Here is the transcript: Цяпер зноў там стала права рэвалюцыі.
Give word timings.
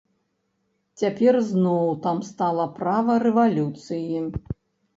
Цяпер 1.01 1.37
зноў 1.51 1.93
там 2.07 2.23
стала 2.31 2.65
права 2.81 3.21
рэвалюцыі. 3.27 4.27